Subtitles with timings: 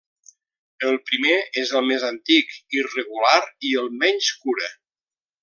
[0.87, 3.37] El primer és el més antic, irregular
[3.71, 4.73] i el menys cura.